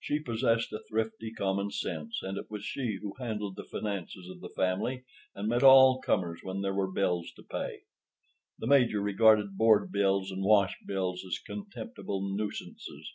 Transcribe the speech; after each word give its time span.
She 0.00 0.18
possessed 0.18 0.72
a 0.72 0.80
thrifty 0.88 1.30
common 1.30 1.70
sense, 1.70 2.22
and 2.22 2.38
it 2.38 2.50
was 2.50 2.64
she 2.64 3.00
who 3.02 3.12
handled 3.18 3.54
the 3.56 3.64
finances 3.64 4.26
of 4.26 4.40
the 4.40 4.48
family, 4.48 5.04
and 5.34 5.46
met 5.46 5.62
all 5.62 6.00
comers 6.00 6.40
when 6.42 6.62
there 6.62 6.72
were 6.72 6.90
bills 6.90 7.30
to 7.36 7.42
pay. 7.42 7.80
The 8.58 8.66
Major 8.66 9.02
regarded 9.02 9.58
board 9.58 9.92
bills 9.92 10.30
and 10.30 10.42
wash 10.42 10.74
bills 10.86 11.22
as 11.26 11.38
contemptible 11.38 12.26
nuisances. 12.34 13.12